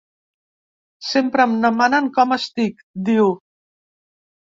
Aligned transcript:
Sempre 1.09 1.45
em 1.49 1.53
demanen 1.65 2.07
com 2.15 2.33
estic, 2.37 2.81
diu. 3.11 3.29